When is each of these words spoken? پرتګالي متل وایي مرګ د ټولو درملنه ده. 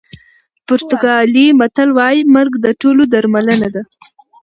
پرتګالي 0.67 1.45
متل 1.59 1.89
وایي 1.97 2.21
مرګ 2.35 2.53
د 2.65 2.67
ټولو 2.81 3.03
درملنه 3.13 3.67
ده. 3.73 3.81